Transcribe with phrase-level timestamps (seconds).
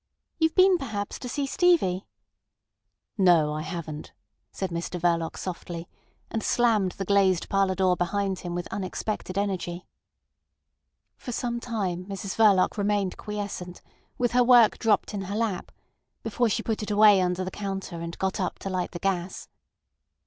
[0.39, 2.07] You've been perhaps to see Stevie?"
[3.19, 3.53] "No!
[3.53, 4.13] I haven't,"
[4.51, 5.87] said Mr Verloc softly,
[6.31, 9.85] and slammed the glazed parlour door behind him with unexpected energy.
[11.17, 13.83] For some time Mrs Verloc remained quiescent,
[14.17, 15.71] with her work dropped in her lap,
[16.23, 19.49] before she put it away under the counter and got up to light the gas.